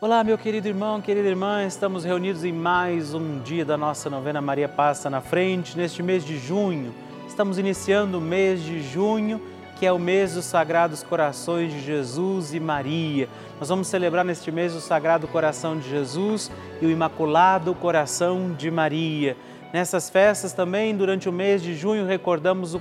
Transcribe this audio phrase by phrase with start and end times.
[0.00, 4.40] Olá, meu querido irmão, querida irmã, estamos reunidos em mais um dia da nossa novena
[4.40, 6.94] Maria Passa na Frente, neste mês de junho.
[7.26, 9.42] Estamos iniciando o mês de junho,
[9.74, 13.28] que é o mês dos Sagrados Corações de Jesus e Maria.
[13.58, 16.48] Nós vamos celebrar neste mês o Sagrado Coração de Jesus
[16.80, 19.36] e o Imaculado Coração de Maria.
[19.72, 22.80] Nessas festas também, durante o mês de junho, recordamos o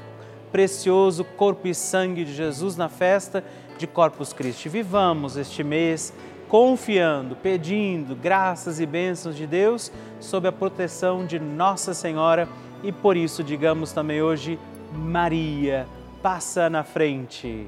[0.52, 3.43] precioso corpo e sangue de Jesus na festa
[3.75, 4.70] de Corpus Christi.
[4.70, 6.13] Vivamos este mês
[6.48, 12.47] confiando, pedindo graças e bênçãos de Deus sob a proteção de Nossa Senhora
[12.83, 14.60] e por isso digamos também hoje
[14.93, 15.86] Maria,
[16.21, 17.68] passa na frente.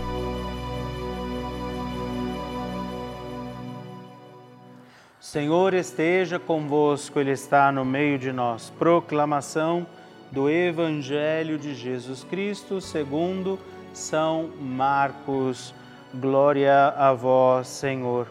[5.31, 8.69] Senhor esteja convosco, Ele está no meio de nós.
[8.77, 9.87] Proclamação
[10.29, 13.57] do Evangelho de Jesus Cristo segundo
[13.93, 15.73] São Marcos.
[16.13, 18.27] Glória a vós, Senhor.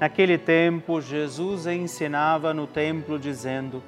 [0.00, 3.82] Naquele tempo, Jesus ensinava no templo, dizendo: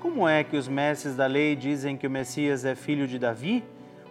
[0.00, 3.62] Como é que os mestres da lei dizem que o Messias é filho de Davi?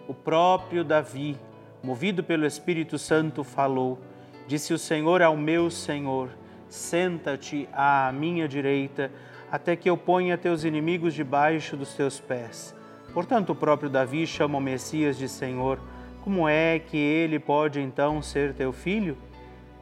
[0.06, 1.36] O próprio Davi,
[1.82, 3.98] movido pelo Espírito Santo, falou:
[4.46, 6.28] Disse o Senhor ao meu Senhor
[6.68, 9.10] senta-te à minha direita,
[9.50, 12.74] até que eu ponha teus inimigos debaixo dos teus pés.
[13.12, 15.78] Portanto, o próprio Davi chama o Messias de Senhor.
[16.22, 19.16] Como é que ele pode então ser teu filho?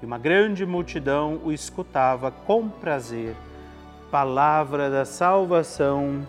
[0.03, 3.35] E uma grande multidão o escutava com prazer.
[4.11, 6.27] Palavra da salvação,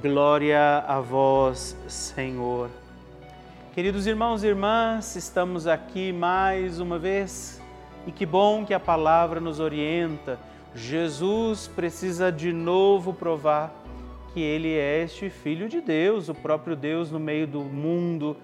[0.00, 2.70] glória a vós, Senhor.
[3.74, 7.61] Queridos irmãos e irmãs, estamos aqui mais uma vez
[8.06, 10.38] e que bom que a palavra nos orienta.
[10.74, 13.82] Jesus precisa de novo provar
[14.32, 18.36] que ele é este Filho de Deus, o próprio Deus no meio do mundo.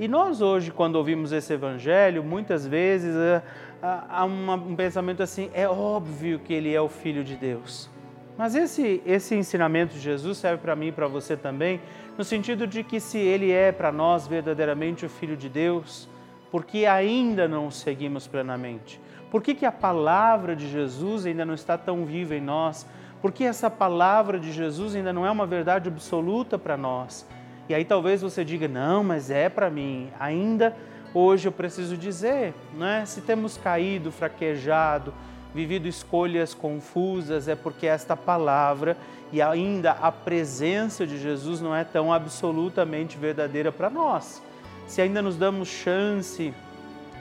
[0.00, 3.42] E nós hoje, quando ouvimos esse Evangelho, muitas vezes eh,
[3.82, 7.90] há um pensamento assim: é óbvio que ele é o Filho de Deus.
[8.38, 11.80] Mas esse, esse ensinamento de Jesus serve para mim e para você também,
[12.16, 16.08] no sentido de que se ele é para nós verdadeiramente o Filho de Deus,
[16.50, 19.00] porque ainda não o seguimos plenamente?
[19.30, 22.86] Por que, que a palavra de Jesus ainda não está tão viva em nós?
[23.20, 27.26] Por que essa palavra de Jesus ainda não é uma verdade absoluta para nós?
[27.68, 30.08] E aí talvez você diga, não, mas é para mim.
[30.18, 30.74] Ainda
[31.12, 33.04] hoje eu preciso dizer, né?
[33.04, 35.12] se temos caído, fraquejado,
[35.54, 38.96] vivido escolhas confusas, é porque esta palavra
[39.30, 44.42] e ainda a presença de Jesus não é tão absolutamente verdadeira para nós
[44.88, 46.52] se ainda nos damos chance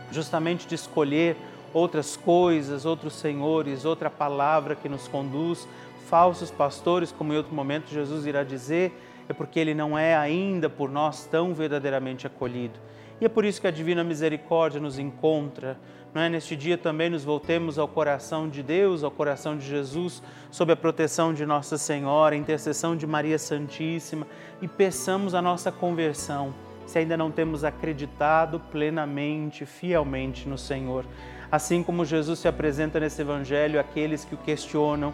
[0.10, 1.36] justamente de escolher
[1.74, 5.68] outras coisas, outros senhores, outra palavra que nos conduz,
[6.08, 8.98] falsos pastores, como em outro momento Jesus irá dizer,
[9.28, 12.80] é porque ele não é ainda por nós tão verdadeiramente acolhido.
[13.20, 15.78] E é por isso que a divina misericórdia nos encontra.
[16.14, 16.30] Não é?
[16.30, 20.76] Neste dia também nos voltemos ao coração de Deus, ao coração de Jesus, sob a
[20.76, 24.26] proteção de Nossa Senhora, a intercessão de Maria Santíssima
[24.62, 26.54] e peçamos a nossa conversão
[26.88, 31.06] se ainda não temos acreditado plenamente, fielmente no Senhor.
[31.51, 35.13] Assim como Jesus se apresenta nesse Evangelho àqueles que o questionam,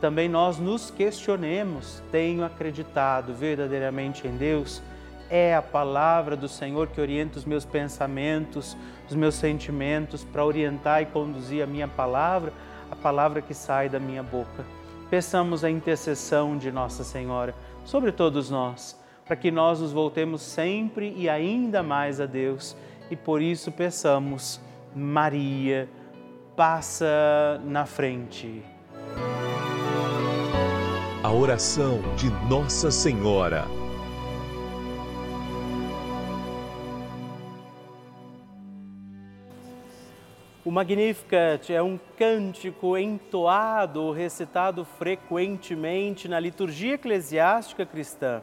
[0.00, 4.82] também nós nos questionemos: tenho acreditado verdadeiramente em Deus?
[5.28, 8.76] É a palavra do Senhor que orienta os meus pensamentos,
[9.08, 12.52] os meus sentimentos, para orientar e conduzir a minha palavra,
[12.90, 14.64] a palavra que sai da minha boca.
[15.08, 18.98] Peçamos a intercessão de Nossa Senhora sobre todos nós,
[19.30, 22.76] para que nós nos voltemos sempre e ainda mais a Deus
[23.08, 24.60] e por isso peçamos,
[24.92, 25.88] Maria,
[26.56, 28.60] passa na frente.
[31.22, 33.66] A oração de Nossa Senhora.
[40.64, 48.42] O Magnificat é um cântico entoado ou recitado frequentemente na liturgia eclesiástica cristã.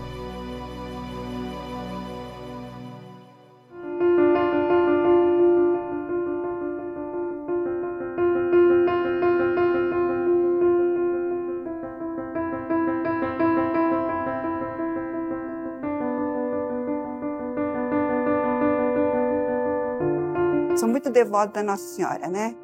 [21.11, 22.55] Devoto da Nossa Senhora, né?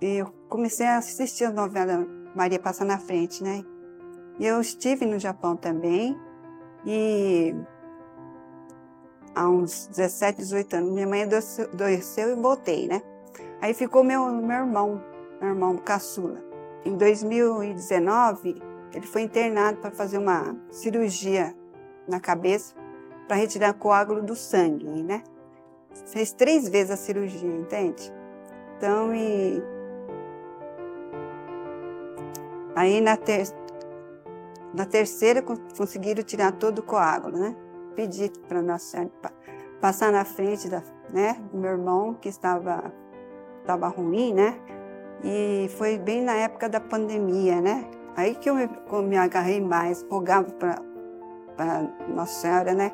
[0.00, 3.64] E eu comecei a assistir a novela Maria Passa na Frente, né?
[4.38, 6.18] E eu estive no Japão também
[6.86, 7.54] e
[9.34, 13.02] há uns 17, 18 anos, minha mãe adoeceu e voltei, né?
[13.60, 15.02] Aí ficou meu, meu irmão,
[15.40, 16.42] meu irmão caçula.
[16.84, 18.56] Em 2019,
[18.94, 21.54] ele foi internado para fazer uma cirurgia
[22.08, 22.74] na cabeça
[23.28, 25.22] para retirar coágulo do sangue, né?
[26.06, 28.12] Fez três vezes a cirurgia, entende?
[28.76, 29.62] Então, e.
[32.74, 33.44] Aí na, ter...
[34.72, 35.42] na terceira
[35.76, 37.56] conseguiram tirar todo o coágulo, né?
[37.94, 39.10] Pedi para Nossa Senhora
[39.80, 42.92] passar na frente da, né, do meu irmão, que estava,
[43.60, 44.60] estava ruim, né?
[45.24, 47.88] E foi bem na época da pandemia, né?
[48.16, 52.92] Aí que eu me, eu me agarrei mais, rogava para Nossa Senhora, né?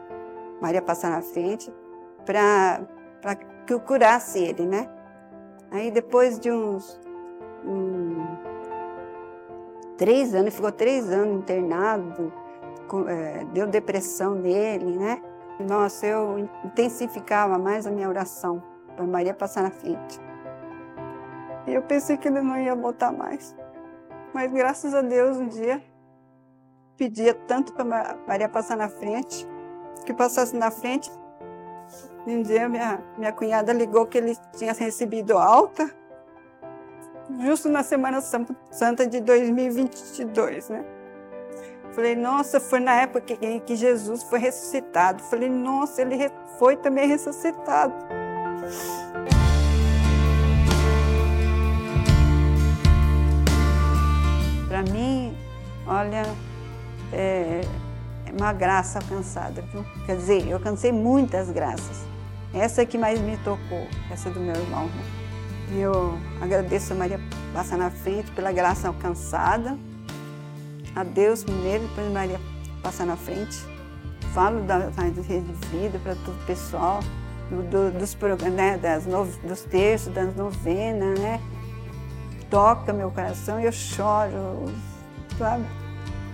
[0.60, 1.72] Maria passar na frente,
[2.26, 3.34] para
[3.66, 4.88] que eu curasse ele, né?
[5.70, 7.00] Aí depois de uns
[7.64, 8.26] um,
[9.96, 12.32] três anos, ficou três anos internado,
[12.88, 15.22] com, é, deu depressão nele, né?
[15.58, 18.62] Nossa, eu intensificava mais a minha oração
[18.94, 20.20] para Maria passar na frente.
[21.66, 23.56] E eu pensei que ele não ia voltar mais.
[24.32, 25.82] Mas graças a Deus, um dia,
[26.96, 29.46] pedia tanto para Maria passar na frente,
[30.04, 31.10] que passasse na frente.
[32.26, 35.88] Um dia, minha, minha cunhada ligou que ele tinha recebido alta,
[37.40, 40.84] justo na Semana Santa de 2022, né?
[41.92, 45.22] Falei, nossa, foi na época que, que Jesus foi ressuscitado.
[45.22, 46.28] Falei, nossa, ele
[46.58, 47.94] foi também ressuscitado.
[54.68, 55.34] Para mim,
[55.86, 56.24] olha,
[57.12, 57.60] é,
[58.26, 59.64] é uma graça alcançada?
[60.04, 62.15] Quer dizer, eu alcancei muitas graças.
[62.56, 64.90] Essa é que mais me tocou, essa do meu irmão.
[65.72, 67.20] E eu agradeço a Maria
[67.52, 69.78] passar na frente pela graça alcançada
[70.94, 72.40] a Deus primeiro, depois Maria
[72.82, 73.58] passar na frente.
[74.32, 77.00] Falo da, da rede de vida para todo o pessoal,
[77.50, 78.16] do, do, dos,
[78.52, 81.40] né, das no, dos terços, das novenas, né?
[82.48, 84.72] Toca meu coração e eu choro,
[85.38, 85.64] sabe?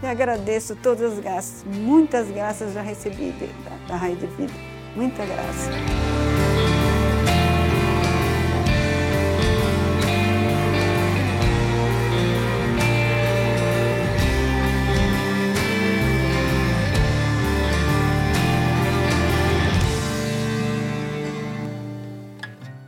[0.02, 3.32] E agradeço todas as graças, muitas graças já recebi
[3.64, 4.52] da, da Raio de Vida,
[4.96, 6.11] muita graça.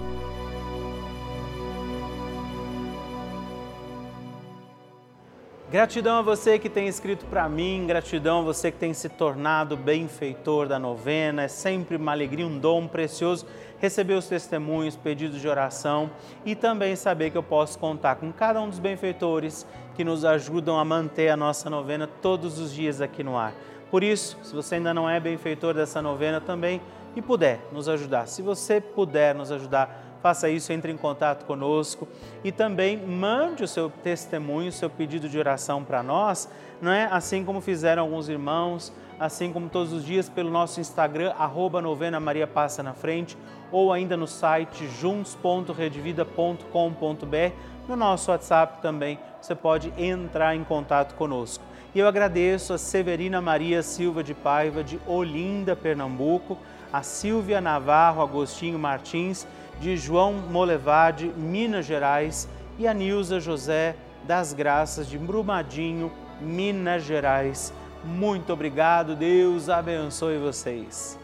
[5.71, 9.77] Gratidão a você que tem escrito para mim, gratidão a você que tem se tornado
[9.77, 11.43] benfeitor da novena.
[11.43, 13.45] É sempre uma alegria, um dom precioso
[13.79, 16.11] receber os testemunhos, pedidos de oração
[16.45, 20.77] e também saber que eu posso contar com cada um dos benfeitores que nos ajudam
[20.77, 23.53] a manter a nossa novena todos os dias aqui no ar.
[23.89, 26.81] Por isso, se você ainda não é benfeitor dessa novena também,
[27.15, 32.07] e puder nos ajudar, se você puder nos ajudar, faça isso, entre em contato conosco
[32.43, 36.49] e também mande o seu testemunho, o seu pedido de oração para nós,
[36.81, 37.07] não é?
[37.11, 42.19] Assim como fizeram alguns irmãos, assim como todos os dias pelo nosso Instagram, arroba novena
[42.19, 43.37] Maria Passa na Frente,
[43.71, 47.53] ou ainda no site juntos.redvida.com.br,
[47.87, 51.63] no nosso WhatsApp também, você pode entrar em contato conosco.
[51.93, 56.57] E eu agradeço a Severina Maria Silva de Paiva, de Olinda, Pernambuco,
[56.95, 59.45] a Silvia Navarro Agostinho Martins,
[59.81, 62.47] de João Molevade, Minas Gerais,
[62.79, 67.73] e a Nilza José das Graças, de Brumadinho, Minas Gerais.
[68.01, 71.19] Muito obrigado, Deus abençoe vocês.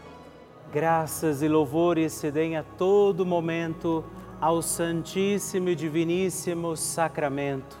[0.70, 4.04] Graças e louvores se deem a todo momento
[4.42, 7.78] ao Santíssimo e Diviníssimo Sacramento.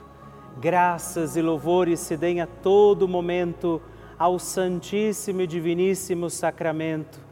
[0.58, 3.82] Graças e louvores se deem a todo momento
[4.18, 7.31] ao Santíssimo e Diviníssimo Sacramento.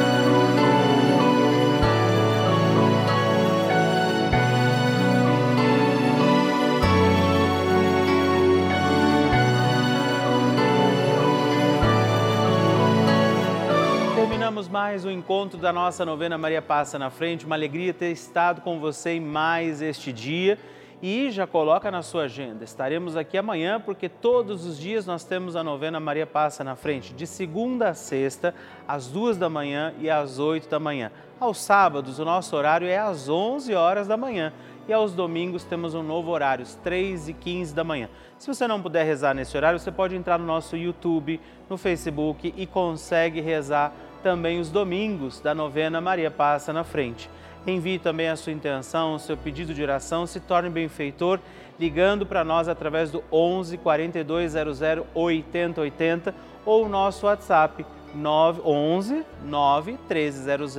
[14.71, 17.45] Mais um encontro da nossa novena Maria Passa na Frente.
[17.45, 20.57] Uma alegria ter estado com você em mais este dia.
[21.01, 22.63] E já coloca na sua agenda.
[22.63, 27.13] Estaremos aqui amanhã porque todos os dias nós temos a novena Maria Passa na Frente,
[27.13, 28.55] de segunda a sexta,
[28.87, 31.11] às duas da manhã e às oito da manhã.
[31.37, 34.53] Aos sábados, o nosso horário é às onze horas da manhã
[34.87, 38.09] e aos domingos temos um novo horário, às 3 e 15 da manhã.
[38.37, 42.53] Se você não puder rezar nesse horário, você pode entrar no nosso YouTube, no Facebook
[42.55, 47.29] e consegue rezar também os domingos da novena Maria Passa na Frente.
[47.65, 51.39] Envie também a sua intenção, o seu pedido de oração, se torne benfeitor
[51.79, 54.81] ligando para nós através do 11 4200
[55.13, 56.33] 8080
[56.65, 60.75] ou o nosso WhatsApp 911 9 1300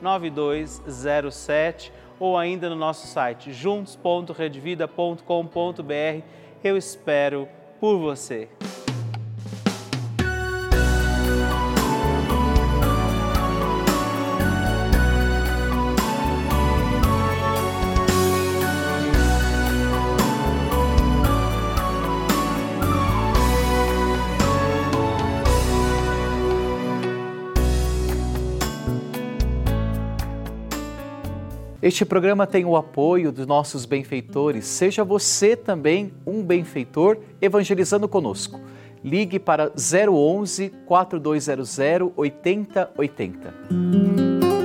[0.00, 6.24] 9207 ou ainda no nosso site juntos.redvida.com.br.
[6.62, 7.48] Eu espero
[7.80, 8.48] por você.
[31.82, 34.66] Este programa tem o apoio dos nossos benfeitores.
[34.66, 38.60] Seja você também um benfeitor evangelizando conosco.
[39.02, 41.78] Ligue para 011 4200
[42.14, 44.59] 8080.